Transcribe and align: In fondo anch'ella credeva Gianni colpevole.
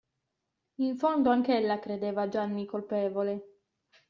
In 0.77 0.97
fondo 0.97 1.29
anch'ella 1.29 1.77
credeva 1.77 2.27
Gianni 2.27 2.65
colpevole. 2.65 3.59